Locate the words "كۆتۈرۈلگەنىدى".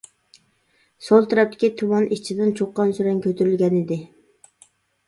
3.29-4.05